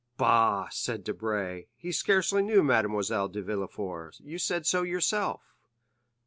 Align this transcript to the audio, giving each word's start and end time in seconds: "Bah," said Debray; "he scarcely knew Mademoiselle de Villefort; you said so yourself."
"Bah," 0.17 0.67
said 0.71 1.03
Debray; 1.03 1.67
"he 1.75 1.91
scarcely 1.91 2.41
knew 2.41 2.63
Mademoiselle 2.63 3.27
de 3.27 3.39
Villefort; 3.43 4.19
you 4.19 4.39
said 4.39 4.65
so 4.65 4.81
yourself." 4.81 5.53